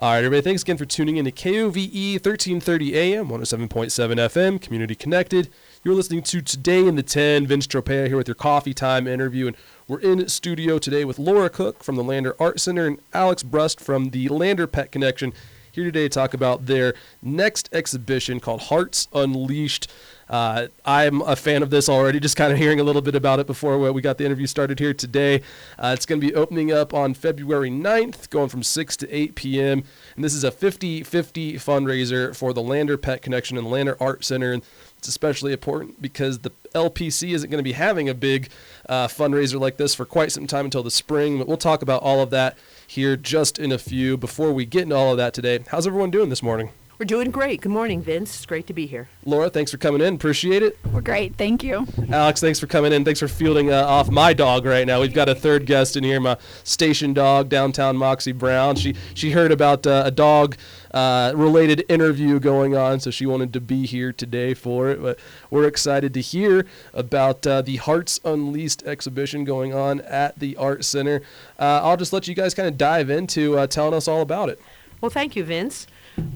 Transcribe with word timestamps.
All 0.00 0.12
right, 0.12 0.24
everybody, 0.24 0.40
thanks 0.40 0.62
again 0.62 0.78
for 0.78 0.86
tuning 0.86 1.18
in 1.18 1.26
to 1.26 1.30
KOVE 1.30 1.76
1330 1.76 2.96
AM, 2.96 3.28
107.7 3.28 3.68
FM, 3.68 4.58
community 4.58 4.94
connected. 4.94 5.50
You're 5.84 5.94
listening 5.94 6.22
to 6.22 6.40
Today 6.40 6.86
in 6.86 6.96
the 6.96 7.02
10, 7.02 7.46
Vince 7.46 7.66
Tropea 7.66 8.06
here 8.06 8.16
with 8.16 8.26
your 8.26 8.34
coffee 8.34 8.72
time 8.72 9.06
interview. 9.06 9.48
And 9.48 9.56
we're 9.86 10.00
in 10.00 10.26
studio 10.30 10.78
today 10.78 11.04
with 11.04 11.18
Laura 11.18 11.50
Koch 11.50 11.82
from 11.82 11.96
the 11.96 12.02
Lander 12.02 12.34
Art 12.40 12.60
Center 12.60 12.86
and 12.86 12.98
Alex 13.12 13.42
Brust 13.42 13.78
from 13.78 14.08
the 14.08 14.30
Lander 14.30 14.66
Pet 14.66 14.90
Connection 14.90 15.34
here 15.72 15.84
today 15.84 16.02
to 16.02 16.08
talk 16.08 16.34
about 16.34 16.66
their 16.66 16.94
next 17.22 17.68
exhibition 17.72 18.40
called 18.40 18.62
Hearts 18.62 19.08
Unleashed. 19.12 19.88
Uh, 20.28 20.68
I'm 20.84 21.22
a 21.22 21.34
fan 21.34 21.62
of 21.62 21.70
this 21.70 21.88
already, 21.88 22.20
just 22.20 22.36
kind 22.36 22.52
of 22.52 22.58
hearing 22.58 22.78
a 22.78 22.84
little 22.84 23.02
bit 23.02 23.16
about 23.16 23.40
it 23.40 23.46
before 23.48 23.78
we 23.92 24.00
got 24.00 24.16
the 24.16 24.24
interview 24.24 24.46
started 24.46 24.78
here 24.78 24.94
today. 24.94 25.42
Uh, 25.76 25.92
it's 25.92 26.06
going 26.06 26.20
to 26.20 26.26
be 26.26 26.34
opening 26.34 26.70
up 26.70 26.94
on 26.94 27.14
February 27.14 27.70
9th, 27.70 28.30
going 28.30 28.48
from 28.48 28.62
6 28.62 28.96
to 28.98 29.10
8 29.12 29.34
p.m. 29.34 29.82
And 30.14 30.24
this 30.24 30.34
is 30.34 30.44
a 30.44 30.52
50 30.52 31.02
50 31.02 31.54
fundraiser 31.54 32.34
for 32.34 32.52
the 32.52 32.62
Lander 32.62 32.96
Pet 32.96 33.22
Connection 33.22 33.58
and 33.58 33.68
Lander 33.68 33.96
Art 34.00 34.24
Center. 34.24 34.52
And 34.52 34.62
it's 35.00 35.08
especially 35.08 35.50
important 35.54 36.02
because 36.02 36.40
the 36.40 36.52
LPC 36.74 37.32
isn't 37.32 37.48
going 37.48 37.58
to 37.58 37.64
be 37.64 37.72
having 37.72 38.10
a 38.10 38.14
big 38.14 38.50
uh, 38.86 39.08
fundraiser 39.08 39.58
like 39.58 39.78
this 39.78 39.94
for 39.94 40.04
quite 40.04 40.30
some 40.30 40.46
time 40.46 40.66
until 40.66 40.82
the 40.82 40.90
spring. 40.90 41.38
But 41.38 41.48
we'll 41.48 41.56
talk 41.56 41.80
about 41.80 42.02
all 42.02 42.20
of 42.20 42.28
that 42.30 42.58
here 42.86 43.16
just 43.16 43.58
in 43.58 43.72
a 43.72 43.78
few. 43.78 44.18
Before 44.18 44.52
we 44.52 44.66
get 44.66 44.82
into 44.82 44.96
all 44.96 45.12
of 45.12 45.16
that 45.16 45.32
today, 45.32 45.60
how's 45.68 45.86
everyone 45.86 46.10
doing 46.10 46.28
this 46.28 46.42
morning? 46.42 46.72
We're 47.00 47.06
doing 47.06 47.30
great. 47.30 47.62
Good 47.62 47.72
morning, 47.72 48.02
Vince. 48.02 48.36
It's 48.36 48.44
great 48.44 48.66
to 48.66 48.74
be 48.74 48.84
here. 48.84 49.08
Laura, 49.24 49.48
thanks 49.48 49.70
for 49.70 49.78
coming 49.78 50.02
in. 50.02 50.16
Appreciate 50.16 50.62
it. 50.62 50.76
We're 50.92 51.00
great. 51.00 51.34
Thank 51.34 51.64
you. 51.64 51.86
Alex, 52.12 52.42
thanks 52.42 52.60
for 52.60 52.66
coming 52.66 52.92
in. 52.92 53.06
Thanks 53.06 53.20
for 53.20 53.26
fielding 53.26 53.72
uh, 53.72 53.86
off 53.86 54.10
my 54.10 54.34
dog 54.34 54.66
right 54.66 54.86
now. 54.86 55.00
We've 55.00 55.14
got 55.14 55.26
a 55.26 55.34
third 55.34 55.64
guest 55.64 55.96
in 55.96 56.04
here, 56.04 56.20
my 56.20 56.36
station 56.62 57.14
dog, 57.14 57.48
downtown 57.48 57.96
Moxie 57.96 58.32
Brown. 58.32 58.76
She 58.76 58.96
she 59.14 59.30
heard 59.30 59.50
about 59.50 59.86
uh, 59.86 60.02
a 60.04 60.10
dog 60.10 60.58
uh, 60.90 61.32
related 61.34 61.86
interview 61.88 62.38
going 62.38 62.76
on, 62.76 63.00
so 63.00 63.10
she 63.10 63.24
wanted 63.24 63.54
to 63.54 63.62
be 63.62 63.86
here 63.86 64.12
today 64.12 64.52
for 64.52 64.90
it. 64.90 65.00
But 65.00 65.18
we're 65.48 65.66
excited 65.66 66.12
to 66.12 66.20
hear 66.20 66.66
about 66.92 67.46
uh, 67.46 67.62
the 67.62 67.76
Hearts 67.76 68.20
Unleashed 68.26 68.82
exhibition 68.82 69.44
going 69.44 69.72
on 69.72 70.02
at 70.02 70.38
the 70.38 70.54
Art 70.58 70.84
Center. 70.84 71.22
Uh, 71.58 71.80
I'll 71.82 71.96
just 71.96 72.12
let 72.12 72.28
you 72.28 72.34
guys 72.34 72.52
kind 72.52 72.68
of 72.68 72.76
dive 72.76 73.08
into 73.08 73.56
uh, 73.56 73.66
telling 73.66 73.94
us 73.94 74.06
all 74.06 74.20
about 74.20 74.50
it. 74.50 74.60
Well, 75.00 75.08
thank 75.08 75.34
you, 75.34 75.44
Vince. 75.44 75.86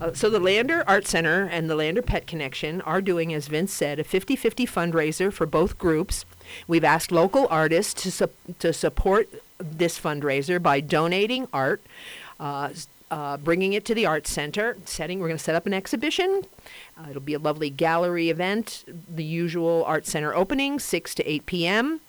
Uh, 0.01 0.13
so 0.13 0.29
the 0.29 0.41
Lander 0.41 0.85
Art 0.87 1.07
Center 1.07 1.49
and 1.51 1.69
the 1.69 1.75
Lander 1.75 2.03
Pet 2.03 2.27
Connection 2.27 2.81
are 2.83 3.01
doing, 3.01 3.33
as 3.33 3.49
Vince 3.49 3.73
said, 3.73 3.99
a 3.99 4.05
50-50 4.05 4.69
fundraiser 4.69 5.33
for 5.33 5.47
both 5.47 5.79
groups. 5.79 6.25
We've 6.67 6.85
asked 6.85 7.11
local 7.11 7.47
artists 7.51 8.03
to, 8.03 8.11
su- 8.11 8.31
to 8.59 8.73
support 8.73 9.29
this 9.59 9.99
fundraiser 9.99 10.63
by 10.63 10.81
donating 10.81 11.49
art, 11.53 11.81
uh, 12.39 12.71
uh, 13.11 13.37
bringing 13.39 13.73
it 13.73 13.85
to 13.87 13.95
the 13.95 14.07
Art 14.07 14.27
Center, 14.27 14.77
setting. 14.85 15.21
We're 15.21 15.29
going 15.29 15.39
to 15.39 15.45
set 15.45 15.55
up 15.55 15.67
an 15.67 15.75
exhibition. 15.75 16.43
Uh, 16.98 17.07
it'll 17.11 17.23
be 17.23 17.35
a 17.35 17.39
lovely 17.39 17.71
gallery 17.71 18.31
event. 18.31 18.85
The 19.09 19.25
usual 19.25 19.85
Art 19.87 20.07
Center 20.07 20.35
opening, 20.35 20.79
6 20.79 21.14
to 21.17 21.31
8 21.31 21.47
p.m. 21.47 22.01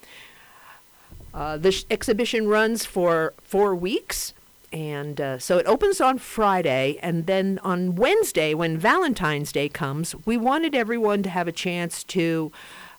Uh, 1.34 1.58
the 1.58 1.72
sh- 1.72 1.86
exhibition 1.92 2.48
runs 2.48 2.86
for 2.86 3.34
four 3.44 3.76
weeks. 3.76 4.34
And 4.76 5.22
uh, 5.22 5.40
so 5.40 5.58
it 5.58 5.66
opens 5.68 6.02
on 6.02 6.18
Friday, 6.18 7.00
and 7.02 7.28
then 7.28 7.62
on 7.64 7.96
Wednesday, 7.96 8.54
when 8.54 8.78
Valentine's 8.78 9.54
Day 9.54 9.70
comes, 9.70 10.14
we 10.26 10.36
wanted 10.36 10.76
everyone 10.76 11.24
to 11.24 11.30
have 11.30 11.48
a 11.48 11.54
chance 11.54 12.04
to 12.04 12.52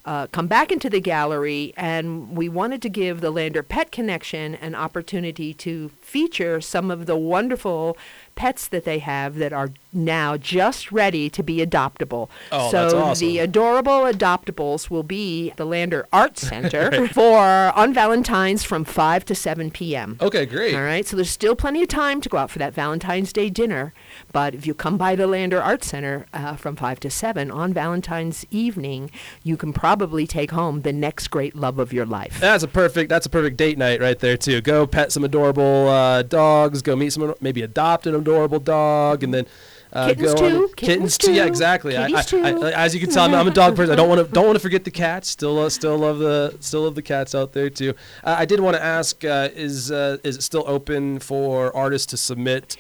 uh, 0.07 0.27
come 0.29 0.47
back 0.47 0.73
into 0.73 0.89
the 0.89 1.03
gallery, 1.03 1.75
and 1.77 2.35
we 2.35 2.49
wanted 2.49 2.81
to 2.81 2.89
give 2.89 3.21
the 3.21 3.31
Lander 3.31 3.63
Pet 3.63 3.93
Connection 3.93 4.55
an 4.55 4.75
opportunity 4.75 5.53
to 5.53 5.91
feature 6.01 6.63
some 6.63 6.91
of 6.91 7.05
the 7.05 7.17
wonderful 7.17 7.99
pets 8.37 8.69
that 8.69 8.85
they 8.85 9.01
have 9.01 9.37
that 9.37 9.53
are 9.53 9.71
now 9.93 10.37
just 10.37 10.93
ready 10.93 11.29
to 11.31 11.43
be 11.43 11.57
adoptable. 11.59 12.29
Oh, 12.53 12.71
so 12.71 12.83
that's 12.83 12.95
awesome. 12.95 13.27
the 13.27 13.39
adorable 13.39 14.03
adoptables 14.03 14.91
will 14.91 15.03
be 15.03 15.51
at 15.51 15.57
the 15.57 15.65
Lander 15.65 16.07
Art 16.13 16.39
Center 16.39 17.09
for 17.13 17.39
on 17.39 17.95
Valentine's 17.95 18.63
from 18.63 18.85
5 18.85 19.25
to 19.25 19.35
7 19.35 19.71
p.m. 19.71 20.19
Okay, 20.21 20.47
great. 20.47 20.75
All 20.75 20.83
right, 20.83 21.07
so 21.07 21.17
there's 21.17 21.31
still 21.31 21.57
plenty 21.57 21.83
of 21.83 21.89
time 21.89 22.21
to 22.21 22.29
go 22.29 22.37
out 22.37 22.51
for 22.51 22.59
that 22.59 22.75
Valentine's 22.75 23.33
Day 23.33 23.49
dinner. 23.49 23.95
But 24.33 24.55
if 24.55 24.67
you 24.67 24.75
come 24.75 24.99
by 24.99 25.17
the 25.17 25.27
Lander 25.27 25.61
Art 25.61 25.83
Center 25.83 26.27
uh, 26.33 26.57
from 26.57 26.77
5 26.77 27.01
to 27.01 27.11
7 27.11 27.51
on 27.51 27.73
Valentine's 27.73 28.45
evening, 28.51 29.11
you 29.43 29.57
can 29.57 29.73
probably 29.73 30.27
take 30.27 30.51
home 30.51 30.83
the 30.83 30.93
next 30.93 31.29
great 31.29 31.57
love 31.57 31.79
of 31.79 31.93
your 31.93 32.07
life. 32.07 32.39
That's 32.39 32.63
a 32.63 32.69
perfect. 32.69 33.09
That's 33.09 33.25
a 33.27 33.31
perfect 33.31 33.57
date 33.57 33.79
night 33.79 34.01
right 34.01 34.19
there 34.19 34.37
too. 34.37 34.61
Go 34.61 34.87
pet 34.87 35.11
some 35.11 35.25
adorable 35.25 35.89
uh, 35.89 36.23
dogs. 36.23 36.83
Go 36.83 36.95
meet 36.95 37.15
some 37.15 37.35
maybe 37.41 37.63
adopt 37.63 38.07
an 38.07 38.15
adorable 38.27 38.61
dog, 38.61 39.23
and 39.23 39.33
then 39.33 39.47
uh, 39.93 40.09
Kittens 40.09 40.35
go 40.35 40.49
too, 40.49 40.69
Kittens, 40.75 40.75
kittens 40.77 41.19
too. 41.19 41.33
Yeah, 41.33 41.47
exactly. 41.47 41.97
I, 41.97 42.07
I, 42.07 42.51
I, 42.51 42.73
as 42.73 42.95
you 42.95 43.01
can 43.01 43.09
tell, 43.09 43.25
I'm, 43.25 43.35
I'm 43.35 43.49
a 43.49 43.53
dog 43.53 43.77
person. 43.77 43.93
I 43.93 43.97
don't 43.97 44.09
want 44.09 44.27
to 44.27 44.33
don't 44.33 44.47
want 44.47 44.57
to 44.57 44.61
forget 44.61 44.85
the 44.85 44.91
cats. 44.91 45.29
Still, 45.29 45.59
uh, 45.59 45.71
still 45.71 45.97
love 45.97 46.19
the 46.19 46.57
still 46.61 46.83
love 46.83 46.95
the 46.95 47.03
cats 47.03 47.35
out 47.35 47.53
there 47.53 47.71
too. 47.71 47.95
Uh, 48.25 48.37
I 48.39 48.45
did 48.45 48.61
want 48.61 48.77
to 48.77 48.83
ask: 48.83 49.25
uh, 49.25 49.49
Is 49.55 49.91
uh, 49.91 50.19
is 50.25 50.37
it 50.37 50.43
still 50.43 50.65
open 50.67 51.19
for 51.21 51.75
artists 51.75 52.07
to 52.09 52.17
submit? 52.17 52.77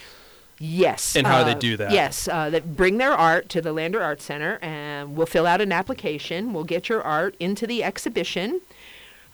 Yes. 0.58 1.16
And 1.16 1.26
how 1.26 1.40
do 1.40 1.44
they 1.44 1.50
uh, 1.56 1.58
do 1.58 1.76
that? 1.76 1.92
Yes, 1.92 2.28
uh, 2.28 2.48
that 2.50 2.76
bring 2.76 2.96
their 2.98 3.12
art 3.12 3.50
to 3.50 3.60
the 3.60 3.72
Lander 3.72 4.02
Art 4.02 4.22
Center, 4.22 4.58
and 4.62 5.14
we'll 5.14 5.26
fill 5.26 5.46
out 5.46 5.60
an 5.60 5.70
application. 5.70 6.52
We'll 6.52 6.64
get 6.64 6.88
your 6.88 7.02
art 7.02 7.36
into 7.38 7.66
the 7.66 7.84
exhibition. 7.84 8.62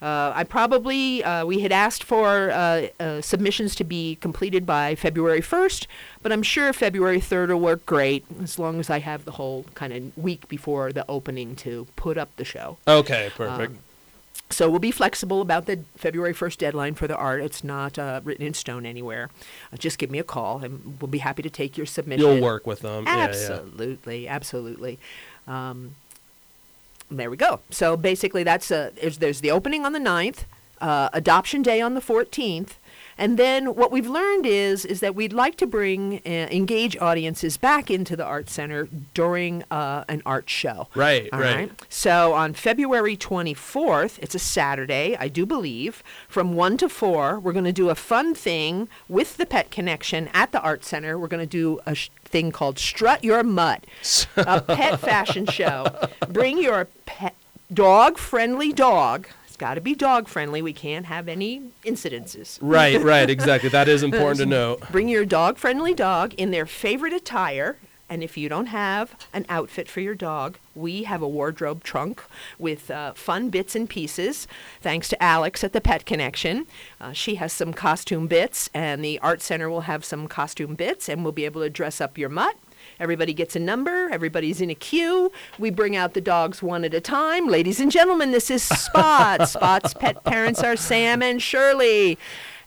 Uh, 0.03 0.33
I 0.35 0.43
probably 0.43 1.23
uh, 1.23 1.45
we 1.45 1.61
had 1.61 1.71
asked 1.71 2.03
for 2.03 2.51
uh, 2.51 2.87
uh, 2.99 3.21
submissions 3.21 3.73
to 3.75 3.85
be 3.85 4.15
completed 4.15 4.65
by 4.65 4.95
February 4.95 5.39
1st, 5.41 5.87
but 6.21 6.33
I'm 6.33 6.43
sure 6.43 6.73
February 6.73 7.21
3rd 7.21 7.47
will 7.49 7.61
work 7.61 7.85
great 7.85 8.25
as 8.41 8.59
long 8.59 8.81
as 8.81 8.89
I 8.89 8.99
have 8.99 9.23
the 9.23 9.31
whole 9.31 9.65
kind 9.75 9.93
of 9.93 10.17
week 10.17 10.49
before 10.49 10.91
the 10.91 11.05
opening 11.07 11.55
to 11.57 11.87
put 11.95 12.17
up 12.17 12.35
the 12.35 12.43
show. 12.43 12.77
Okay, 12.85 13.31
perfect. 13.33 13.71
Um, 13.73 13.79
So 14.49 14.69
we'll 14.69 14.79
be 14.79 14.91
flexible 14.91 15.41
about 15.41 15.65
the 15.67 15.79
February 15.95 16.33
1st 16.33 16.57
deadline 16.57 16.95
for 16.95 17.07
the 17.07 17.15
art. 17.15 17.41
It's 17.41 17.63
not 17.63 17.97
uh, 17.97 18.19
written 18.23 18.45
in 18.45 18.53
stone 18.53 18.85
anywhere. 18.85 19.29
Uh, 19.71 19.77
just 19.77 19.97
give 19.97 20.11
me 20.11 20.19
a 20.19 20.23
call, 20.23 20.59
and 20.63 20.97
we'll 20.99 21.07
be 21.09 21.19
happy 21.19 21.41
to 21.43 21.49
take 21.49 21.77
your 21.77 21.87
submission. 21.87 22.27
You'll 22.27 22.41
work 22.41 22.67
with 22.67 22.81
them. 22.81 23.05
Yeah, 23.05 23.15
yeah. 23.15 23.23
Absolutely, 23.23 24.27
absolutely. 24.27 24.99
Um, 25.47 25.95
there 27.17 27.29
we 27.29 27.37
go. 27.37 27.59
So 27.69 27.97
basically, 27.97 28.43
that's 28.43 28.71
a, 28.71 28.91
there's, 28.99 29.17
there's 29.17 29.41
the 29.41 29.51
opening 29.51 29.85
on 29.85 29.93
the 29.93 29.99
9th, 29.99 30.45
uh, 30.81 31.09
adoption 31.13 31.61
day 31.61 31.81
on 31.81 31.93
the 31.93 32.01
14th. 32.01 32.71
And 33.17 33.37
then 33.37 33.75
what 33.75 33.91
we've 33.91 34.07
learned 34.07 34.45
is 34.45 34.85
is 34.85 34.99
that 34.99 35.15
we'd 35.15 35.33
like 35.33 35.55
to 35.57 35.67
bring 35.67 36.21
uh, 36.25 36.29
engage 36.29 36.97
audiences 36.97 37.57
back 37.57 37.91
into 37.91 38.15
the 38.15 38.25
art 38.25 38.49
center 38.49 38.87
during 39.13 39.63
uh, 39.71 40.03
an 40.07 40.21
art 40.25 40.49
show. 40.49 40.87
Right, 40.95 41.29
right. 41.31 41.71
So 41.89 42.33
on 42.33 42.53
February 42.53 43.15
24th, 43.17 44.19
it's 44.21 44.35
a 44.35 44.39
Saturday, 44.39 45.15
I 45.19 45.27
do 45.27 45.45
believe, 45.45 46.03
from 46.27 46.53
1 46.53 46.77
to 46.77 46.89
4, 46.89 47.39
we're 47.39 47.53
going 47.53 47.65
to 47.65 47.71
do 47.71 47.89
a 47.89 47.95
fun 47.95 48.33
thing 48.33 48.89
with 49.07 49.37
the 49.37 49.45
Pet 49.45 49.71
Connection 49.71 50.29
at 50.33 50.51
the 50.51 50.61
Art 50.61 50.83
Center. 50.83 51.17
We're 51.17 51.27
going 51.27 51.43
to 51.43 51.45
do 51.45 51.79
a 51.85 51.95
sh- 51.95 52.09
thing 52.25 52.51
called 52.51 52.79
Strut 52.79 53.23
Your 53.23 53.43
Mutt, 53.43 53.85
a 54.37 54.61
pet 54.67 54.99
fashion 54.99 55.45
show. 55.45 55.85
Bring 56.29 56.61
your 56.61 56.87
pet 57.05 57.35
dog 57.71 58.17
friendly 58.17 58.71
dog. 58.71 59.27
It's 59.53 59.57
got 59.59 59.75
to 59.75 59.81
be 59.81 59.93
dog 59.93 60.27
friendly. 60.27 60.63
We 60.63 60.73
can't 60.73 61.05
have 61.05 61.27
any 61.27 61.61
incidences. 61.85 62.57
Right, 62.59 62.99
right, 62.99 63.29
exactly. 63.29 63.69
That 63.69 63.87
is 63.87 64.01
important 64.03 64.39
to 64.39 64.47
note. 64.47 64.81
Bring 64.91 65.07
your 65.07 65.25
dog 65.25 65.59
friendly 65.59 65.93
dog 65.93 66.33
in 66.33 66.49
their 66.49 66.65
favorite 66.65 67.13
attire. 67.13 67.77
And 68.09 68.23
if 68.23 68.35
you 68.35 68.49
don't 68.49 68.65
have 68.65 69.13
an 69.31 69.45
outfit 69.49 69.87
for 69.87 70.01
your 70.01 70.15
dog, 70.15 70.57
we 70.73 71.03
have 71.03 71.21
a 71.21 71.27
wardrobe 71.27 71.83
trunk 71.83 72.23
with 72.57 72.89
uh, 72.89 73.13
fun 73.13 73.51
bits 73.51 73.75
and 73.75 73.87
pieces. 73.87 74.47
Thanks 74.81 75.07
to 75.09 75.21
Alex 75.21 75.63
at 75.63 75.71
the 75.71 75.81
Pet 75.81 76.07
Connection. 76.07 76.65
Uh, 76.99 77.11
she 77.11 77.35
has 77.35 77.53
some 77.53 77.73
costume 77.73 78.25
bits, 78.25 78.71
and 78.73 79.05
the 79.05 79.19
Art 79.19 79.43
Center 79.43 79.69
will 79.69 79.81
have 79.81 80.03
some 80.03 80.27
costume 80.27 80.73
bits, 80.73 81.07
and 81.07 81.21
we'll 81.21 81.31
be 81.31 81.45
able 81.45 81.61
to 81.61 81.69
dress 81.69 82.01
up 82.01 82.17
your 82.17 82.29
mutt. 82.29 82.55
Everybody 82.99 83.33
gets 83.33 83.55
a 83.55 83.59
number. 83.59 84.09
Everybody's 84.11 84.61
in 84.61 84.69
a 84.69 84.75
queue. 84.75 85.31
We 85.59 85.69
bring 85.69 85.95
out 85.95 86.13
the 86.13 86.21
dogs 86.21 86.61
one 86.63 86.83
at 86.83 86.93
a 86.93 87.01
time. 87.01 87.47
Ladies 87.47 87.79
and 87.79 87.91
gentlemen, 87.91 88.31
this 88.31 88.49
is 88.51 88.63
Spot. 88.63 89.47
Spot's 89.49 89.93
pet 89.93 90.23
parents 90.23 90.61
are 90.63 90.75
Sam 90.75 91.21
and 91.21 91.41
Shirley. 91.41 92.17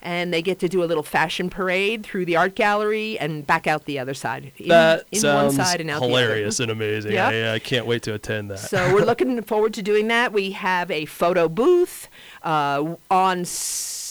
and 0.03 0.33
they 0.33 0.43
get 0.43 0.59
to 0.61 0.69
do 0.69 0.85
a 0.85 0.87
little 0.87 1.03
fashion 1.03 1.51
parade 1.51 2.05
through 2.05 2.25
the 2.27 2.37
art 2.37 2.55
gallery 2.55 3.19
and 3.19 3.47
back 3.47 3.67
out 3.67 3.87
the 3.87 3.99
other 3.99 4.15
side. 4.15 4.53
In, 4.59 4.69
that 4.69 5.05
in 5.11 5.21
sounds 5.21 5.57
one 5.57 5.67
side 5.67 5.81
and 5.81 5.91
out 5.91 6.03
hilarious 6.03 6.61
and 6.61 6.71
amazing. 6.71 7.13
Yeah. 7.13 7.29
I, 7.29 7.55
I 7.55 7.59
can't 7.59 7.87
wait 7.87 8.03
to 8.03 8.15
attend 8.15 8.51
that. 8.51 8.59
So 8.59 8.95
we're 8.95 9.05
looking 9.05 9.41
forward 9.43 9.75
to 9.75 9.83
doing 9.83 10.09
that. 10.09 10.33
We 10.33 10.53
have 10.53 10.91
a 10.91 11.07
photo 11.07 11.49
booth 11.49 12.09
uh, 12.43 12.95
on. 13.11 13.41
S- 13.41 14.03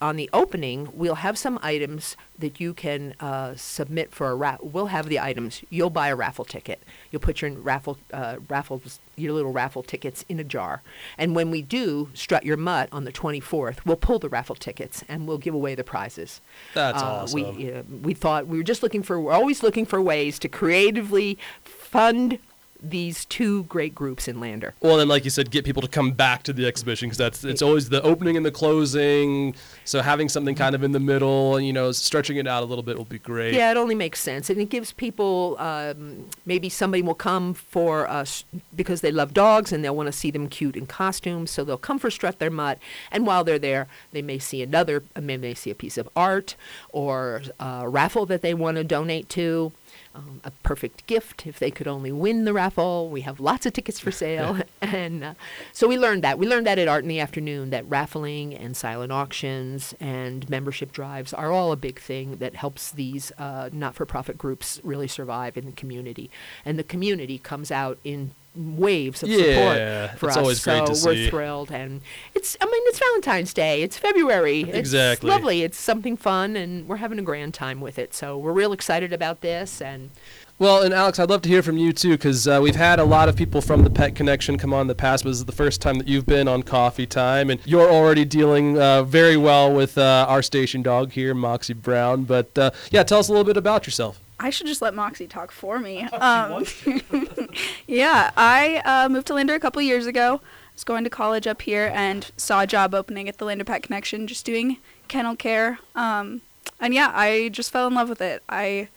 on 0.00 0.16
the 0.16 0.28
opening, 0.32 0.88
we'll 0.92 1.16
have 1.16 1.36
some 1.38 1.58
items 1.62 2.16
that 2.38 2.60
you 2.60 2.74
can 2.74 3.14
uh, 3.20 3.54
submit 3.56 4.12
for 4.12 4.30
a 4.30 4.34
raffle. 4.34 4.68
We'll 4.68 4.86
have 4.86 5.08
the 5.08 5.18
items. 5.18 5.62
You'll 5.70 5.90
buy 5.90 6.08
a 6.08 6.16
raffle 6.16 6.44
ticket. 6.44 6.82
You'll 7.10 7.20
put 7.22 7.40
your 7.40 7.50
raffle 7.52 7.98
uh, 8.12 8.36
raffles 8.48 9.00
your 9.16 9.32
little 9.32 9.52
raffle 9.52 9.82
tickets 9.82 10.24
in 10.28 10.38
a 10.38 10.44
jar. 10.44 10.82
And 11.16 11.34
when 11.34 11.50
we 11.50 11.62
do 11.62 12.10
strut 12.12 12.44
your 12.44 12.58
mutt 12.58 12.90
on 12.92 13.04
the 13.04 13.12
24th, 13.12 13.78
we'll 13.86 13.96
pull 13.96 14.18
the 14.18 14.28
raffle 14.28 14.54
tickets 14.56 15.02
and 15.08 15.26
we'll 15.26 15.38
give 15.38 15.54
away 15.54 15.74
the 15.74 15.84
prizes. 15.84 16.40
That's 16.74 17.02
Uh, 17.02 17.06
awesome. 17.06 17.56
We 17.56 17.72
uh, 17.72 17.82
we 18.02 18.12
thought 18.12 18.46
we 18.46 18.58
were 18.58 18.64
just 18.64 18.82
looking 18.82 19.02
for. 19.02 19.18
We're 19.20 19.32
always 19.32 19.62
looking 19.62 19.86
for 19.86 20.00
ways 20.02 20.38
to 20.40 20.48
creatively 20.48 21.38
fund 21.64 22.38
these 22.82 23.24
two 23.24 23.64
great 23.64 23.94
groups 23.94 24.28
in 24.28 24.40
Lander. 24.40 24.74
Well, 24.80 25.00
and 25.00 25.08
like 25.08 25.24
you 25.24 25.30
said, 25.30 25.50
get 25.50 25.64
people 25.64 25.82
to 25.82 25.88
come 25.88 26.12
back 26.12 26.42
to 26.44 26.52
the 26.52 26.66
exhibition 26.66 27.08
because 27.08 27.18
that's 27.18 27.44
it's 27.44 27.62
always 27.62 27.88
the 27.88 28.02
opening 28.02 28.36
and 28.36 28.44
the 28.44 28.50
closing. 28.50 29.54
So 29.84 30.02
having 30.02 30.28
something 30.28 30.54
kind 30.54 30.74
of 30.74 30.82
in 30.82 30.92
the 30.92 31.00
middle, 31.00 31.56
and 31.56 31.66
you 31.66 31.72
know, 31.72 31.92
stretching 31.92 32.36
it 32.36 32.46
out 32.46 32.62
a 32.62 32.66
little 32.66 32.82
bit 32.82 32.96
will 32.96 33.04
be 33.04 33.18
great. 33.18 33.54
Yeah, 33.54 33.70
it 33.70 33.76
only 33.76 33.94
makes 33.94 34.20
sense, 34.20 34.50
and 34.50 34.60
it 34.60 34.68
gives 34.68 34.92
people 34.92 35.56
um, 35.58 36.28
maybe 36.44 36.68
somebody 36.68 37.02
will 37.02 37.14
come 37.14 37.54
for 37.54 38.08
us 38.08 38.44
because 38.74 39.00
they 39.00 39.12
love 39.12 39.32
dogs 39.34 39.72
and 39.72 39.84
they'll 39.84 39.96
want 39.96 40.08
to 40.08 40.12
see 40.12 40.30
them 40.30 40.48
cute 40.48 40.76
in 40.76 40.86
costumes, 40.86 41.50
so 41.50 41.64
they'll 41.64 41.76
come 41.76 41.98
for 41.98 42.10
strut 42.10 42.38
their 42.38 42.50
mutt, 42.50 42.78
and 43.10 43.26
while 43.26 43.44
they're 43.44 43.58
there, 43.58 43.86
they 44.12 44.22
may 44.22 44.38
see 44.38 44.62
another, 44.62 45.02
they 45.14 45.36
may 45.36 45.54
see 45.54 45.70
a 45.70 45.74
piece 45.74 45.98
of 45.98 46.08
art 46.16 46.56
or 46.90 47.42
a 47.60 47.88
raffle 47.88 48.26
that 48.26 48.42
they 48.42 48.54
want 48.54 48.76
to 48.76 48.84
donate 48.84 49.28
to. 49.30 49.72
Um, 50.14 50.40
a 50.44 50.50
perfect 50.62 51.06
gift 51.06 51.46
if 51.46 51.58
they 51.58 51.70
could 51.70 51.86
only 51.86 52.10
win 52.10 52.46
the 52.46 52.54
raffle. 52.54 52.65
We 52.66 53.20
have 53.22 53.38
lots 53.40 53.64
of 53.66 53.72
tickets 53.72 54.00
for 54.00 54.10
sale, 54.10 54.58
and 54.82 55.22
uh, 55.24 55.34
so 55.72 55.86
we 55.86 55.96
learned 55.98 56.22
that. 56.24 56.38
We 56.38 56.46
learned 56.48 56.66
that 56.66 56.78
at 56.78 56.88
Art 56.88 57.02
in 57.04 57.08
the 57.08 57.20
Afternoon 57.20 57.70
that 57.70 57.88
raffling 57.88 58.54
and 58.54 58.76
silent 58.76 59.12
auctions 59.12 59.94
and 60.00 60.48
membership 60.50 60.92
drives 60.92 61.32
are 61.32 61.50
all 61.52 61.72
a 61.72 61.76
big 61.76 62.00
thing 62.00 62.36
that 62.36 62.56
helps 62.56 62.90
these 62.90 63.32
uh, 63.38 63.70
not-for-profit 63.72 64.36
groups 64.36 64.80
really 64.82 65.08
survive 65.08 65.56
in 65.56 65.64
the 65.66 65.72
community. 65.72 66.30
And 66.64 66.78
the 66.78 66.84
community 66.84 67.38
comes 67.38 67.70
out 67.70 67.98
in 68.04 68.32
waves 68.54 69.22
of 69.22 69.28
Yeah, 69.28 70.08
support 70.08 70.18
for 70.18 70.26
it's 70.28 70.36
us. 70.36 70.42
always 70.42 70.64
great 70.64 70.78
so 70.78 70.84
to 70.86 70.90
we're 71.08 71.14
see. 71.14 71.28
thrilled, 71.30 71.70
and 71.70 72.00
it's. 72.34 72.56
I 72.60 72.64
mean, 72.64 72.82
it's 72.86 72.98
Valentine's 72.98 73.52
Day. 73.52 73.82
It's 73.82 73.98
February. 73.98 74.62
Exactly. 74.62 75.28
It's 75.28 75.34
lovely. 75.34 75.62
It's 75.62 75.78
something 75.78 76.16
fun, 76.16 76.56
and 76.56 76.88
we're 76.88 76.96
having 76.96 77.18
a 77.18 77.22
grand 77.22 77.54
time 77.54 77.80
with 77.80 77.98
it. 77.98 78.14
So 78.14 78.38
we're 78.38 78.52
real 78.52 78.72
excited 78.72 79.12
about 79.12 79.40
this, 79.42 79.82
and 79.82 80.10
Well, 80.58 80.82
and 80.82 80.94
Alex, 80.94 81.18
I'd 81.18 81.28
love 81.28 81.42
to 81.42 81.50
hear 81.50 81.62
from 81.62 81.76
you 81.76 81.92
too, 81.92 82.12
because 82.12 82.48
uh, 82.48 82.60
we've 82.62 82.76
had 82.76 82.98
a 82.98 83.04
lot 83.04 83.28
of 83.28 83.36
people 83.36 83.60
from 83.60 83.82
the 83.82 83.90
Pet 83.90 84.14
Connection 84.14 84.56
come 84.56 84.72
on 84.72 84.82
in 84.82 84.86
the 84.86 84.94
past, 84.94 85.22
but 85.22 85.28
this 85.28 85.36
is 85.36 85.44
the 85.44 85.52
first 85.52 85.82
time 85.82 85.98
that 85.98 86.08
you've 86.08 86.24
been 86.24 86.48
on 86.48 86.62
Coffee 86.62 87.06
Time, 87.06 87.50
and 87.50 87.60
you're 87.66 87.90
already 87.90 88.24
dealing 88.24 88.78
uh, 88.78 89.02
very 89.02 89.36
well 89.36 89.70
with 89.70 89.98
uh, 89.98 90.24
our 90.26 90.40
station 90.40 90.82
dog 90.82 91.12
here, 91.12 91.34
Moxie 91.34 91.74
Brown. 91.74 92.24
But 92.24 92.56
uh, 92.56 92.70
yeah, 92.90 93.02
tell 93.02 93.18
us 93.18 93.28
a 93.28 93.32
little 93.32 93.44
bit 93.44 93.58
about 93.58 93.86
yourself. 93.86 94.18
I 94.40 94.48
should 94.48 94.66
just 94.66 94.80
let 94.80 94.94
Moxie 94.94 95.26
talk 95.26 95.50
for 95.50 95.78
me. 95.78 96.08
Um, 96.14 96.64
yeah, 97.86 98.30
I 98.34 98.80
uh, 98.86 99.10
moved 99.10 99.26
to 99.26 99.34
Lander 99.34 99.54
a 99.54 99.60
couple 99.60 99.82
years 99.82 100.06
ago. 100.06 100.40
I 100.42 100.72
was 100.72 100.84
going 100.84 101.04
to 101.04 101.10
college 101.10 101.46
up 101.46 101.60
here 101.60 101.92
and 101.94 102.30
saw 102.38 102.62
a 102.62 102.66
job 102.66 102.94
opening 102.94 103.28
at 103.28 103.36
the 103.36 103.44
Lander 103.44 103.64
Pet 103.64 103.82
Connection, 103.82 104.26
just 104.26 104.46
doing 104.46 104.78
kennel 105.08 105.36
care. 105.36 105.80
Um, 105.94 106.40
and 106.80 106.94
yeah, 106.94 107.12
I 107.14 107.50
just 107.50 107.70
fell 107.70 107.86
in 107.86 107.94
love 107.94 108.08
with 108.08 108.22
it. 108.22 108.42
I 108.48 108.88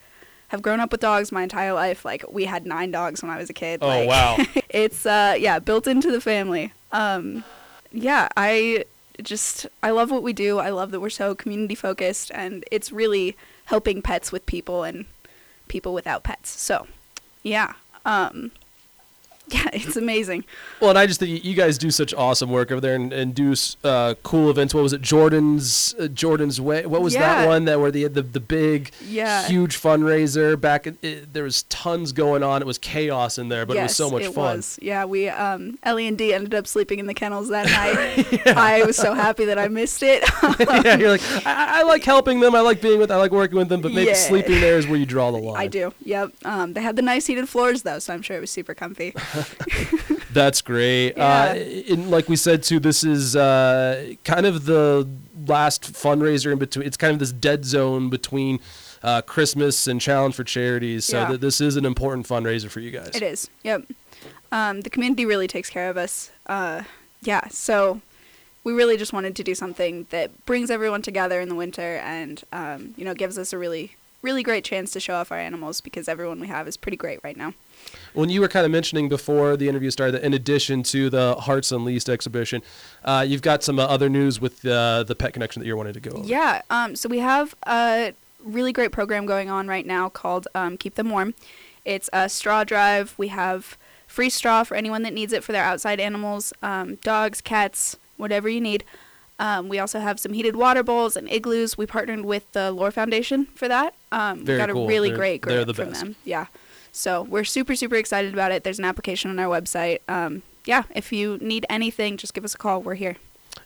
have 0.50 0.62
grown 0.62 0.80
up 0.80 0.92
with 0.92 1.02
dogs 1.02 1.32
my 1.32 1.44
entire 1.44 1.74
life. 1.74 2.06
Like 2.06 2.26
we 2.30 2.46
had 2.46 2.66
nine 2.66 2.92
dogs 2.92 3.22
when 3.22 3.32
I 3.32 3.38
was 3.38 3.50
a 3.50 3.54
kid. 3.54 3.80
Oh, 3.82 3.88
like, 3.88 4.10
wow. 4.10 4.38
it's 4.70 5.06
uh, 5.06 5.36
yeah, 5.40 5.60
built 5.60 5.88
into 5.88 6.12
the 6.12 6.22
family. 6.22 6.74
Um, 6.92 7.44
yeah, 7.92 8.28
I 8.36 8.86
just 9.22 9.68
I 9.82 9.92
love 9.92 10.12
what 10.12 10.24
we 10.24 10.34
do. 10.34 10.60
I 10.60 10.70
love 10.70 10.92
that 10.92 11.00
we're 11.00 11.10
so 11.10 11.36
community 11.36 11.76
focused, 11.76 12.32
and 12.34 12.64
it's 12.72 12.92
really 12.92 13.38
helping 13.66 14.02
pets 14.02 14.32
with 14.32 14.46
people 14.46 14.84
and 14.84 15.06
people 15.68 15.94
without 15.94 16.24
pets. 16.24 16.50
So, 16.60 16.88
yeah, 17.44 17.74
um, 18.06 18.52
yeah, 19.54 19.70
it's 19.74 19.96
amazing. 19.96 20.44
Well, 20.80 20.90
and 20.92 21.00
I 21.00 21.06
just 21.06 21.20
think 21.20 21.44
you 21.44 21.54
guys 21.56 21.78
do 21.78 21.92
such 21.92 22.14
awesome 22.14 22.50
work 22.50 22.72
over 22.72 22.82
there 22.82 22.96
and, 22.96 23.12
and 23.14 23.34
do 23.36 23.56
uh, 23.84 24.16
cool 24.24 24.50
events. 24.50 24.74
What 24.74 24.84
was 24.84 24.94
it, 24.94 25.02
Jordan's 25.02 25.96
uh, 26.00 26.08
Jordan's 26.08 26.60
Way? 26.62 26.86
What 26.86 27.02
was 27.02 27.14
that 27.14 27.48
one 27.48 27.66
that 27.66 27.80
where 27.80 27.92
they 27.92 28.02
had 28.02 28.14
the 28.14 28.22
the 28.22 28.40
big, 28.40 28.92
Yeah. 29.06 29.48
huge 29.48 29.78
fundraiser 29.82 30.60
back? 30.60 30.88
It, 30.88 31.34
there 31.34 31.44
was 31.44 31.64
tons 31.64 32.12
going 32.12 32.44
on. 32.44 32.62
It 32.62 32.66
was 32.66 32.78
chaos 32.78 33.38
in 33.38 33.50
there, 33.50 33.66
but 33.66 33.78
it 33.78 33.82
was 33.84 33.96
so 33.96 34.10
much 34.10 34.24
it 34.24 34.34
fun. 34.34 34.58
was. 34.58 34.78
Yeah, 34.82 35.06
we 35.06 35.30
um, 35.30 35.78
Ellie 35.84 36.08
and 36.08 36.18
Dee 36.18 36.34
ended 36.34 36.54
up 36.54 36.68
sleeping 36.68 37.00
in 37.00 37.06
the 37.08 37.14
kennels 37.14 37.50
that 37.50 37.66
night. 38.46 38.48
I 38.58 38.84
was 38.84 38.96
so 38.98 39.14
happy 39.14 39.46
that 39.46 39.58
I 39.60 39.68
missed 39.68 40.04
it. 40.04 40.24
yeah, 40.86 40.98
you're 40.98 41.10
like, 41.10 41.22
I, 41.46 41.80
I 41.80 41.84
like 41.84 42.04
helping 42.04 42.40
them. 42.40 42.56
I 42.56 42.62
like 42.62 42.82
being 42.82 43.00
with. 43.00 43.12
I 43.12 43.16
like 43.18 43.32
working 43.32 43.58
with 43.58 43.70
them. 43.70 43.82
But 43.82 43.94
maybe 43.94 44.10
Yeah. 44.10 44.16
sleeping 44.16 44.60
there 44.62 44.78
is 44.78 44.88
where 44.88 44.98
you 45.00 45.06
draw 45.06 45.32
the 45.32 45.38
line. 45.38 45.58
I 45.58 45.68
do. 45.68 45.94
Yep. 46.04 46.34
Um, 46.46 46.74
they 46.74 46.82
had 46.82 46.96
the 46.96 47.02
nice 47.02 47.26
heated 47.28 47.48
floors 47.50 47.84
though, 47.84 48.00
so 48.00 48.14
I'm 48.14 48.22
sure 48.22 48.36
it 48.38 48.42
was 48.42 48.52
super 48.52 48.74
comfy. 48.74 49.14
That's 50.34 50.62
great. 50.62 51.14
Uh, 51.18 51.56
and 51.90 52.12
like 52.12 52.30
we 52.30 52.36
said 52.36 52.64
too, 52.64 52.80
this 52.80 53.04
is 53.04 53.36
uh, 53.36 54.14
kind 54.24 54.46
of 54.46 54.66
the 54.66 55.08
last 55.48 55.94
fundraiser 55.94 56.52
in 56.52 56.60
between. 56.60 56.86
It's 56.86 56.98
kind 56.98 57.14
of 57.14 57.20
this 57.20 57.32
dead 57.32 57.66
zone 57.66 58.10
between 58.10 58.60
uh, 59.04 59.22
Christmas 59.22 59.88
and 59.88 60.00
Challenge 60.00 60.36
for 60.36 60.44
Charities. 60.44 61.06
So 61.06 61.22
Yeah. 61.22 61.32
that 61.32 61.42
this 61.42 61.62
is 61.62 61.76
an 61.78 61.86
important 61.86 62.28
fundraiser 62.28 62.70
for 62.70 62.80
you 62.80 62.92
guys. 62.92 63.12
It 63.16 63.24
is. 63.24 63.50
Yep. 63.64 63.86
Um, 64.52 64.82
the 64.82 64.90
community 64.90 65.26
really 65.26 65.48
takes 65.48 65.70
care 65.70 65.90
of 65.90 65.98
us. 65.98 66.32
Uh, 66.46 66.84
yeah. 67.22 67.48
So 67.50 68.02
we 68.64 68.74
really 68.74 68.98
just 68.98 69.14
wanted 69.14 69.36
to 69.38 69.44
do 69.44 69.56
something 69.56 70.06
that 70.10 70.46
brings 70.46 70.70
everyone 70.70 71.02
together 71.02 71.40
in 71.40 71.50
the 71.50 71.56
winter 71.56 71.98
and 72.04 72.44
um, 72.52 72.94
you 72.98 73.06
know 73.06 73.14
gives 73.14 73.38
us 73.38 73.54
a 73.54 73.58
really 73.58 73.96
really 74.22 74.44
great 74.44 74.66
chance 74.66 74.92
to 74.92 75.00
show 75.00 75.16
off 75.16 75.32
our 75.32 75.38
animals 75.40 75.80
because 75.80 76.10
everyone 76.10 76.42
we 76.42 76.48
have 76.48 76.68
is 76.68 76.76
pretty 76.76 76.98
great 76.98 77.20
right 77.24 77.38
now. 77.38 77.54
When 78.14 78.30
you 78.30 78.42
were 78.42 78.48
kind 78.48 78.66
of 78.66 78.72
mentioning 78.72 79.08
before 79.08 79.56
the 79.56 79.70
interview 79.70 79.92
started, 79.92 80.14
that 80.14 80.24
in 80.24 80.34
addition 80.34 80.82
to 80.84 81.10
the 81.10 81.36
Hearts 81.36 81.72
Unleashed 81.72 82.10
exhibition, 82.10 82.62
uh, 83.06 83.24
you've 83.28 83.42
got 83.44 83.64
some 83.64 83.78
uh, 83.80 83.84
other 83.86 84.10
news 84.10 84.42
with 84.42 84.66
uh, 84.66 85.04
the 85.04 85.16
Pet 85.16 85.34
Connection 85.34 85.60
that 85.62 85.68
you're 85.68 85.78
wanting 85.78 85.94
to 85.94 86.00
go 86.00 86.12
over. 86.18 86.26
Yeah. 86.28 86.62
Um, 86.70 86.96
so 86.96 87.08
we 87.08 87.20
have 87.20 87.56
a 87.68 88.14
really 88.44 88.74
great 88.74 88.92
program 88.92 89.26
going 89.26 89.50
on 89.50 89.68
right 89.68 89.86
now 89.86 90.10
called 90.10 90.48
um, 90.56 90.76
Keep 90.78 90.96
Them 90.96 91.10
Warm. 91.12 91.34
It's 91.86 92.10
a 92.12 92.30
straw 92.30 92.64
drive. 92.64 93.14
We 93.18 93.28
have 93.30 93.78
free 94.08 94.30
straw 94.32 94.64
for 94.64 94.76
anyone 94.76 95.04
that 95.04 95.14
needs 95.14 95.32
it 95.32 95.44
for 95.44 95.52
their 95.52 95.64
outside 95.64 96.00
animals, 96.00 96.52
um, 96.64 96.96
dogs, 97.04 97.42
cats, 97.42 97.96
whatever 98.18 98.50
you 98.50 98.60
need. 98.60 98.84
Um, 99.38 99.70
we 99.70 99.78
also 99.80 100.00
have 100.00 100.20
some 100.20 100.34
heated 100.34 100.56
water 100.56 100.84
bowls 100.84 101.16
and 101.16 101.30
igloos. 101.32 101.78
We 101.78 101.86
partnered 101.86 102.26
with 102.26 102.52
the 102.52 102.72
LOR 102.72 102.92
Foundation 102.92 103.46
for 103.56 103.68
that. 103.70 103.94
Um, 104.12 104.44
Very 104.44 104.58
we 104.58 104.66
got 104.66 104.74
cool. 104.74 104.86
a 104.86 104.88
really 104.88 105.10
They're- 105.10 105.18
great 105.18 105.42
grant 105.42 105.68
the 105.68 105.74
from 105.76 105.90
best. 105.90 106.02
them. 106.02 106.16
Yeah. 106.26 106.48
So 106.92 107.24
we're 107.24 107.44
super, 107.44 107.76
super 107.76 107.96
excited 107.96 108.34
about 108.34 108.52
it. 108.52 108.64
There's 108.64 108.80
an 108.80 108.86
application 108.86 109.30
on 109.32 109.40
our 109.40 109.48
website. 109.48 110.00
Um, 110.08 110.44
yeah, 110.66 110.84
if 110.94 111.12
you 111.12 111.38
need 111.42 111.66
anything, 111.70 112.18
just 112.18 112.34
give 112.34 112.44
us 112.44 112.54
a 112.54 112.58
call. 112.58 112.82
We're 112.82 112.96
here. 112.96 113.18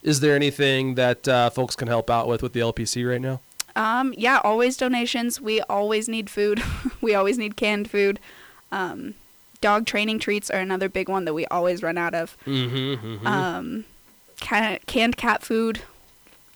Is 0.01 0.19
there 0.19 0.35
anything 0.35 0.95
that 0.95 1.27
uh, 1.27 1.49
folks 1.49 1.75
can 1.75 1.87
help 1.87 2.09
out 2.09 2.27
with 2.27 2.41
with 2.41 2.53
the 2.53 2.59
LPC 2.59 3.09
right 3.09 3.21
now? 3.21 3.41
Um, 3.75 4.13
yeah, 4.17 4.39
always 4.43 4.77
donations. 4.77 5.41
We 5.41 5.61
always 5.61 6.07
need 6.07 6.29
food. 6.29 6.61
we 7.01 7.15
always 7.15 7.37
need 7.37 7.55
canned 7.55 7.89
food. 7.89 8.19
Um, 8.71 9.15
dog 9.61 9.85
training 9.85 10.19
treats 10.19 10.49
are 10.49 10.59
another 10.59 10.89
big 10.89 11.09
one 11.09 11.25
that 11.25 11.33
we 11.33 11.45
always 11.47 11.81
run 11.81 11.97
out 11.97 12.13
of. 12.13 12.37
Mm-hmm. 12.45 13.25
Um, 13.25 13.85
can- 14.39 14.79
canned 14.85 15.17
cat 15.17 15.41
food. 15.41 15.81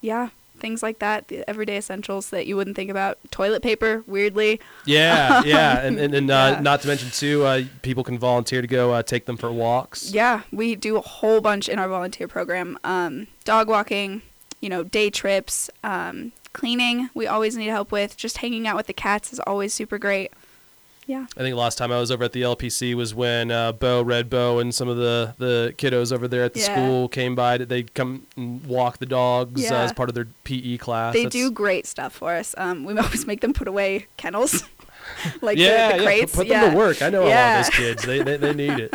Yeah, 0.02 0.30
things 0.60 0.82
like 0.84 1.00
that. 1.00 1.28
The 1.28 1.48
everyday 1.50 1.78
essentials 1.78 2.30
that 2.32 2.48
you 2.48 2.56
wouldn't 2.56 2.76
think 2.76 2.90
about. 2.92 3.18
Toilet 3.32 3.62
paper, 3.64 4.04
weirdly. 4.08 4.60
Yeah, 4.86 5.44
yeah, 5.46 5.80
and 5.86 6.00
and, 6.00 6.14
and 6.14 6.30
uh, 6.32 6.54
Yeah. 6.56 6.62
not 6.62 6.82
to 6.82 6.88
mention 6.88 7.10
too, 7.12 7.44
uh, 7.46 7.64
people 7.82 8.04
can 8.04 8.18
volunteer 8.20 8.62
to 8.62 8.68
go 8.68 8.94
uh, 8.94 9.04
take 9.04 9.26
them 9.26 9.38
for 9.38 9.52
walks. 9.52 10.12
Yeah, 10.12 10.42
we 10.52 10.76
do 10.76 10.98
a 10.98 11.02
whole 11.02 11.42
bunch 11.42 11.70
in 11.70 11.80
our 11.80 11.88
volunteer 11.88 12.28
program. 12.28 12.78
Um, 12.84 13.28
dog 13.46 13.68
walking, 13.70 14.22
you 14.60 14.70
know, 14.70 14.84
day 14.84 15.10
trips, 15.10 15.70
um, 15.84 16.32
cleaning. 16.54 17.10
We 17.14 17.28
always 17.28 17.56
need 17.56 17.68
help 17.68 17.92
with. 17.92 18.18
Just 18.18 18.40
hanging 18.40 18.68
out 18.68 18.76
with 18.76 18.88
the 18.88 18.94
cats 18.94 19.32
is 19.32 19.40
always 19.42 19.74
super 19.74 19.98
great. 19.98 20.32
Yeah. 21.08 21.26
I 21.38 21.40
think 21.40 21.56
last 21.56 21.78
time 21.78 21.92
I 21.92 22.00
was 22.00 22.12
over 22.12 22.24
at 22.26 22.34
the 22.34 22.42
LPC 22.42 22.94
was 22.94 23.16
when 23.16 23.50
uh, 23.50 23.72
Bo, 23.72 24.02
Red 24.02 24.30
Bo, 24.30 24.60
and 24.60 24.76
some 24.76 24.90
of 24.90 24.98
the, 24.98 25.34
the 25.38 25.74
kiddos 25.78 26.12
over 26.12 26.28
there 26.28 26.44
at 26.44 26.54
the 26.54 26.60
Yeah. 26.60 26.74
school 26.76 27.08
came 27.08 27.34
by. 27.34 27.58
They'd 27.58 27.94
come 27.94 28.28
and 28.36 28.66
walk 28.66 28.98
the 28.98 29.06
dogs 29.06 29.72
uh, 29.72 29.74
as 29.76 29.94
part 29.94 30.10
of 30.10 30.16
their 30.16 30.28
PE 30.44 30.78
class. 30.78 31.14
They 31.14 31.24
That's- 31.24 31.32
do 31.32 31.50
great 31.50 31.88
stuff 31.88 32.14
for 32.14 32.34
us. 32.34 32.54
Um, 32.58 32.84
we 32.84 32.96
always 32.98 33.26
make 33.26 33.40
them 33.42 33.54
put 33.54 33.68
away 33.70 34.08
kennels, 34.18 34.64
like 35.42 35.58
yeah, 35.58 35.92
the, 35.92 35.98
the 35.98 36.04
yeah, 36.04 36.06
crates. 36.06 36.36
put 36.36 36.48
yeah. 36.48 36.62
them 36.62 36.72
to 36.72 36.78
work. 36.78 37.02
I 37.02 37.10
know 37.10 37.24
a 37.24 37.30
lot 37.30 37.60
of 37.60 37.66
those 37.66 37.76
kids. 37.76 38.04
They, 38.04 38.22
they, 38.22 38.38
they 38.38 38.54
need 38.54 38.80
it. 38.80 38.94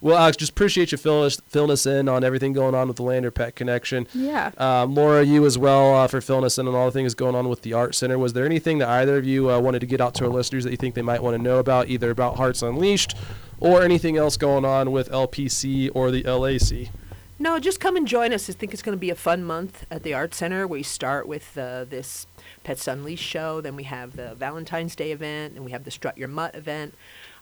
Well, 0.00 0.18
Alex, 0.18 0.36
just 0.36 0.50
appreciate 0.50 0.92
you 0.92 0.98
filling 0.98 1.24
us, 1.24 1.40
filling 1.48 1.70
us 1.70 1.86
in 1.86 2.10
on 2.10 2.24
everything 2.24 2.52
going 2.52 2.74
on 2.74 2.88
with 2.88 2.98
the 2.98 3.02
Lander 3.02 3.30
Pet 3.30 3.56
Connection. 3.56 4.06
Yeah. 4.12 4.50
Um, 4.58 4.94
Laura, 4.94 5.22
you 5.22 5.46
as 5.46 5.56
well 5.56 5.94
uh, 5.94 6.06
for 6.08 6.20
filling 6.20 6.44
us 6.44 6.58
in 6.58 6.68
on 6.68 6.74
all 6.74 6.84
the 6.84 6.92
things 6.92 7.14
going 7.14 7.34
on 7.34 7.48
with 7.48 7.62
the 7.62 7.72
Art 7.72 7.94
Center. 7.94 8.18
Was 8.18 8.34
there 8.34 8.44
anything 8.44 8.78
that 8.78 8.88
either 8.90 9.16
of 9.16 9.24
you 9.24 9.50
uh, 9.50 9.58
wanted 9.60 9.78
to 9.80 9.86
get 9.86 10.02
out 10.02 10.14
to 10.16 10.24
our 10.24 10.30
listeners 10.30 10.64
that 10.64 10.72
you 10.72 10.76
think 10.76 10.94
they 10.94 11.00
might 11.00 11.22
want 11.22 11.38
to 11.38 11.42
know 11.42 11.58
about, 11.58 11.88
either 11.88 12.10
about 12.10 12.36
Hearts 12.36 12.60
Unleashed 12.60 13.14
or 13.60 13.82
anything 13.82 14.18
else 14.18 14.36
going 14.36 14.66
on 14.66 14.92
with 14.92 15.08
LPC 15.08 15.90
or 15.94 16.10
the 16.10 16.22
LAC? 16.24 16.90
No, 17.38 17.58
just 17.58 17.80
come 17.80 17.96
and 17.96 18.06
join 18.06 18.32
us. 18.32 18.48
I 18.50 18.52
think 18.52 18.72
it's 18.72 18.82
going 18.82 18.96
to 18.96 19.00
be 19.00 19.10
a 19.10 19.14
fun 19.14 19.42
month 19.42 19.86
at 19.90 20.02
the 20.02 20.14
Art 20.14 20.34
Center. 20.34 20.66
We 20.66 20.82
start 20.82 21.26
with 21.26 21.56
uh, 21.56 21.84
this 21.84 22.26
Pets 22.64 22.88
Unleashed 22.88 23.24
show, 23.24 23.60
then 23.60 23.76
we 23.76 23.84
have 23.84 24.16
the 24.16 24.34
Valentine's 24.34 24.96
Day 24.96 25.12
event, 25.12 25.54
and 25.54 25.64
we 25.64 25.70
have 25.70 25.84
the 25.84 25.90
Strut 25.90 26.18
Your 26.18 26.28
Mutt 26.28 26.54
event. 26.54 26.94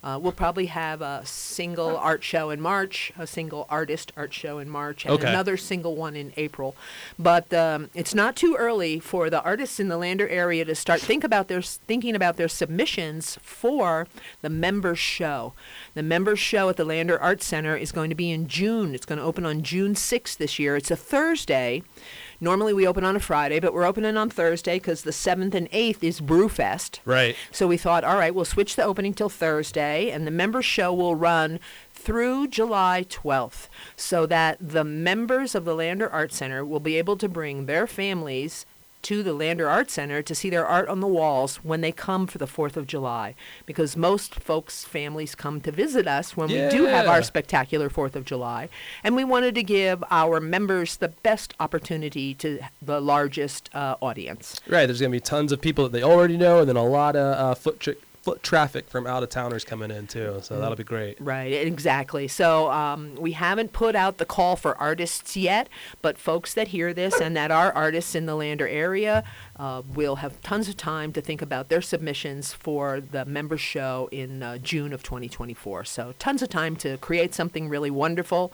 Uh, 0.05 0.19
we'll 0.21 0.33
probably 0.33 0.67
have 0.67 1.00
a 1.00 1.23
single 1.25 1.97
art 1.97 2.25
show 2.25 2.50
in 2.50 2.61
March, 2.61 3.12
a 3.17 3.25
single 3.25 3.67
artist 3.71 4.12
art 4.17 4.35
show 4.35 4.59
in 4.59 4.69
March, 4.69 5.05
and 5.05 5.14
Okay. 5.14 5.29
another 5.29 5.57
single 5.57 5.95
one 5.95 6.17
in 6.17 6.33
April. 6.37 6.75
But 7.21 7.55
um, 7.55 7.88
it's 7.95 8.12
not 8.12 8.35
too 8.35 8.57
early 8.59 8.99
for 8.99 9.31
the 9.31 9.41
artists 9.43 9.79
in 9.79 9.87
the 9.87 9.97
Lander 9.97 10.29
area 10.29 10.64
to 10.64 10.75
start 10.75 11.00
think 11.00 11.23
about 11.23 11.47
their 11.47 11.62
thinking 11.62 12.17
about 12.17 12.37
their 12.37 12.49
submissions 12.49 13.38
for 13.43 14.09
the 14.41 14.50
members 14.50 14.99
show. 14.99 15.52
The 15.95 16.02
members 16.02 16.41
show 16.41 16.69
at 16.69 16.76
the 16.76 16.85
Lander 16.85 17.17
Art 17.21 17.41
Center 17.41 17.76
is 17.76 17.93
going 17.93 18.11
to 18.11 18.17
be 18.17 18.33
in 18.33 18.49
June. 18.49 18.97
It's 18.97 19.07
going 19.07 19.21
to 19.21 19.25
open 19.25 19.47
on 19.47 19.62
June 19.62 19.95
6th 19.95 20.37
this 20.37 20.59
year. 20.59 20.75
It's 20.75 20.91
a 20.91 20.97
Thursday. 20.97 21.85
Normally 22.42 22.75
we 22.75 22.88
open 22.88 23.04
on 23.04 23.14
a 23.14 23.20
Friday, 23.20 23.61
but 23.61 23.72
we're 23.72 23.84
opening 23.84 24.16
on 24.16 24.28
Thursday 24.28 24.75
because 24.75 25.02
the 25.02 25.12
7th 25.12 25.54
and 25.54 25.70
8th 25.70 26.02
is 26.02 26.20
Brewfest. 26.20 26.99
Right. 27.04 27.37
So 27.52 27.68
we 27.68 27.76
thought, 27.76 28.02
all 28.02 28.16
right, 28.16 28.34
we'll 28.34 28.44
switch 28.44 28.75
the 28.75 28.82
opening 28.82 29.14
till 29.14 29.28
Thursday, 29.28 30.11
and 30.11 30.26
the 30.26 30.32
member 30.32 30.61
show 30.61 30.92
will 30.92 31.14
run 31.14 31.61
through 31.94 32.49
July 32.49 33.06
12th, 33.08 33.68
so 33.94 34.26
that 34.26 34.58
the 34.61 34.82
members 34.82 35.54
of 35.54 35.64
the 35.64 35.76
Lander 35.76 36.11
Art 36.11 36.32
Center 36.32 36.64
will 36.64 36.80
be 36.80 36.96
able 36.96 37.16
to 37.18 37.28
bring 37.28 37.66
their 37.66 37.87
families 37.87 38.66
to 39.02 39.23
the 39.23 39.35
Lander 39.35 39.68
Art 39.68 39.90
Center 39.90 40.23
to 40.23 40.35
see 40.35 40.50
their 40.50 40.66
art 40.66 40.88
on 40.88 41.00
the 41.00 41.06
walls 41.06 41.56
when 41.56 41.80
they 41.80 41.92
come 41.92 42.26
for 42.26 42.38
the 42.38 42.47
4th 42.47 42.76
of 42.76 42.87
July. 42.87 43.35
Because 43.66 43.97
most 43.97 44.37
folks' 44.37 44.85
families 44.85 45.35
come 45.35 45.61
to 45.62 45.73
visit 45.73 46.06
us 46.06 46.37
when 46.37 46.49
we 46.49 46.68
do 46.68 46.85
have 46.85 47.06
our 47.06 47.23
spectacular 47.23 47.90
4th 47.90 48.14
of 48.14 48.25
July. 48.25 48.68
And 49.02 49.16
we 49.16 49.25
wanted 49.25 49.54
to 49.56 49.62
give 49.62 50.02
our 50.11 50.40
members 50.40 50.97
the 50.97 51.09
best 51.09 51.54
opportunity 51.61 52.35
to 52.35 52.61
the 52.80 53.00
largest 53.00 53.68
uh, 53.75 53.97
audience. 54.00 54.61
Right. 54.66 54.87
There's 54.87 55.00
going 55.00 55.12
to 55.12 55.16
be 55.16 55.21
tons 55.21 55.52
of 55.52 55.61
people 55.61 55.85
that 55.85 55.92
they 55.92 56.02
already 56.02 56.37
know, 56.37 56.61
and 56.61 56.68
then 56.68 56.76
a 56.76 56.85
lot 56.85 57.16
of 57.16 57.38
uh, 57.38 57.54
foot, 57.54 57.80
tra- 57.80 57.94
foot 58.23 58.43
traffic 58.43 58.88
from 58.88 59.05
out 59.05 59.25
of 59.25 59.29
towners 59.29 59.64
coming 59.64 59.91
in, 59.91 60.07
too. 60.07 60.38
So 60.43 60.61
that'll 60.61 60.76
be 60.76 60.85
great. 60.85 61.21
Right, 61.21 61.52
exactly. 61.52 62.29
So 62.29 62.71
um, 62.71 63.17
we 63.17 63.33
haven't 63.33 63.73
put 63.73 63.97
out 63.97 64.19
the 64.19 64.25
call 64.25 64.55
for 64.55 64.76
artists 64.79 65.37
yet, 65.37 65.69
but 66.02 66.17
folks 66.19 66.55
that 66.55 66.69
hear 66.69 66.95
this 66.95 67.21
and 67.21 67.37
that 67.37 67.50
are 67.50 67.73
artists 67.73 68.14
in 68.14 68.26
the 68.26 68.37
Lander 68.37 68.69
area 68.69 69.25
uh, 69.57 69.83
will 69.95 70.17
have 70.17 70.41
tons 70.43 70.69
of 70.69 70.76
time 70.76 71.12
to 71.12 71.21
think 71.21 71.43
about 71.43 71.69
their 71.69 71.83
submissions 71.83 72.52
for 72.52 73.00
the 73.00 73.25
member 73.25 73.59
show 73.59 74.09
in 74.12 74.43
uh, 74.43 74.59
June 74.59 74.93
of 74.93 75.02
2024. 75.02 75.85
So 75.85 76.14
tons 76.21 76.43
of 76.43 76.49
time 76.49 76.76
to 76.76 76.99
create 76.99 77.35
something 77.35 77.69
really 77.69 77.91
wonderful, 77.91 78.52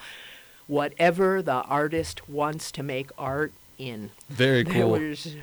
whatever 0.66 1.42
the 1.42 1.62
artist 1.64 2.26
wants 2.26 2.72
to 2.72 2.82
make 2.82 3.10
art 3.18 3.52
in. 3.78 4.10
Very 4.28 4.64
cool. 4.64 4.92
There's, 4.92 5.36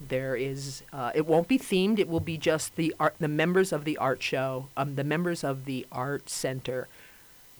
there 0.00 0.34
is. 0.36 0.82
Uh, 0.92 1.12
it 1.14 1.26
won't 1.26 1.48
be 1.48 1.58
themed. 1.58 1.98
It 1.98 2.08
will 2.08 2.20
be 2.20 2.36
just 2.36 2.76
the 2.76 2.94
art. 2.98 3.14
The 3.18 3.28
members 3.28 3.72
of 3.72 3.84
the 3.84 3.96
art 3.98 4.22
show, 4.22 4.68
um, 4.76 4.96
the 4.96 5.04
members 5.04 5.44
of 5.44 5.64
the 5.64 5.86
art 5.92 6.28
center, 6.28 6.88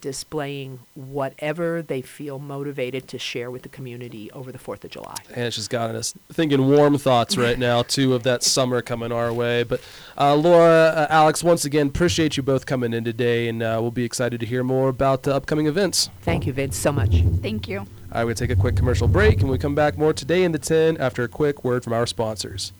displaying 0.00 0.80
whatever 0.94 1.80
they 1.80 2.02
feel 2.02 2.38
motivated 2.38 3.06
to 3.08 3.18
share 3.18 3.50
with 3.50 3.62
the 3.62 3.68
community 3.68 4.30
over 4.32 4.50
the 4.50 4.58
Fourth 4.58 4.84
of 4.84 4.90
July. 4.90 5.14
And 5.32 5.44
it's 5.44 5.56
just 5.56 5.70
gotten 5.70 5.94
us 5.96 6.12
thinking 6.32 6.68
warm 6.68 6.98
thoughts 6.98 7.36
right 7.36 7.58
now, 7.58 7.82
too, 7.82 8.12
of 8.12 8.24
that 8.24 8.42
summer 8.42 8.82
coming 8.82 9.12
our 9.12 9.32
way. 9.32 9.62
But 9.62 9.80
uh, 10.18 10.34
Laura, 10.34 10.88
uh, 10.88 11.06
Alex, 11.08 11.44
once 11.44 11.64
again, 11.64 11.86
appreciate 11.86 12.36
you 12.36 12.42
both 12.42 12.66
coming 12.66 12.92
in 12.92 13.04
today, 13.04 13.48
and 13.48 13.62
uh, 13.62 13.78
we'll 13.80 13.92
be 13.92 14.04
excited 14.04 14.40
to 14.40 14.46
hear 14.46 14.64
more 14.64 14.88
about 14.88 15.22
the 15.22 15.34
upcoming 15.34 15.66
events. 15.66 16.10
Thank 16.22 16.46
you, 16.46 16.52
Vince, 16.52 16.76
so 16.76 16.90
much. 16.90 17.22
Thank 17.40 17.68
you. 17.68 17.86
Going 18.12 18.28
to 18.28 18.34
take 18.34 18.56
a 18.56 18.60
quick 18.60 18.76
commercial 18.76 19.08
break, 19.08 19.40
and 19.40 19.50
we 19.50 19.58
come 19.58 19.74
back 19.74 19.98
more 19.98 20.12
today 20.12 20.44
in 20.44 20.52
the 20.52 20.58
10 20.58 20.96
after 20.98 21.24
a 21.24 21.28
quick 21.28 21.64
word 21.64 21.82
from 21.82 21.92
our 21.92 22.06
sponsors. 22.06 22.72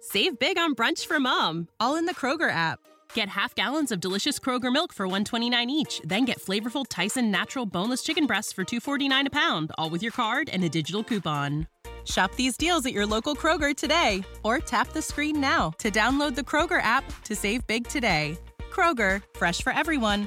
Save 0.00 0.38
big 0.38 0.58
on 0.58 0.74
brunch 0.74 1.06
for 1.06 1.20
mom, 1.20 1.68
all 1.78 1.96
in 1.96 2.06
the 2.06 2.14
Kroger 2.14 2.50
app. 2.50 2.80
Get 3.12 3.28
half 3.28 3.54
gallons 3.54 3.92
of 3.92 4.00
delicious 4.00 4.38
Kroger 4.38 4.72
milk 4.72 4.92
for 4.92 5.06
129 5.06 5.68
each, 5.68 6.00
then 6.04 6.24
get 6.24 6.40
flavorful 6.40 6.86
Tyson 6.88 7.30
natural 7.30 7.66
boneless 7.66 8.02
chicken 8.02 8.26
breasts 8.26 8.52
for 8.52 8.64
249 8.64 9.26
a 9.26 9.30
pound, 9.30 9.72
all 9.76 9.90
with 9.90 10.02
your 10.02 10.12
card 10.12 10.48
and 10.48 10.64
a 10.64 10.68
digital 10.68 11.04
coupon. 11.04 11.66
Shop 12.04 12.34
these 12.34 12.56
deals 12.56 12.86
at 12.86 12.92
your 12.92 13.06
local 13.06 13.36
Kroger 13.36 13.76
today 13.76 14.24
or 14.42 14.58
tap 14.58 14.92
the 14.92 15.02
screen 15.02 15.40
now 15.40 15.70
to 15.78 15.90
download 15.90 16.34
the 16.34 16.42
Kroger 16.42 16.82
app 16.82 17.04
to 17.24 17.36
save 17.36 17.66
big 17.66 17.86
today. 17.86 18.38
Kroger, 18.70 19.22
fresh 19.36 19.60
for 19.60 19.72
everyone. 19.72 20.26